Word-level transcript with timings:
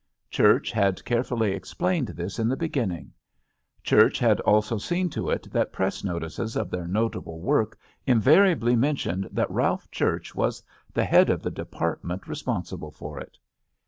Church 0.31 0.71
had 0.71 1.05
carefully 1.05 1.51
explained 1.51 2.07
this 2.07 2.39
in 2.39 2.47
the 2.49 2.57
beginning. 2.57 3.13
Church 3.83 4.17
had 4.17 4.39
also 4.39 4.79
seen 4.79 5.11
to 5.11 5.29
it 5.29 5.47
that 5.51 5.71
press 5.71 6.03
notices 6.03 6.55
of 6.55 6.71
their 6.71 6.87
notable 6.87 7.39
work 7.39 7.77
invariably 8.07 8.75
mentioned 8.75 9.27
that 9.31 9.51
Ralph 9.51 9.91
Church 9.91 10.33
was 10.33 10.63
the 10.91 11.05
head 11.05 11.29
of 11.29 11.43
the 11.43 11.51
department 11.51 12.27
responsible 12.27 12.89
for 12.89 13.19
it. 13.19 13.37